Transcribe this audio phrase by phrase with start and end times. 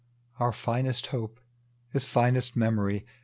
[0.39, 1.39] Our finest hope
[1.93, 3.05] is finest memory